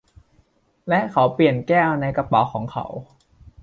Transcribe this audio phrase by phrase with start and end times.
[0.89, 2.85] และ เขาเปลี่ยนแก้วในกระเป๋าของเขา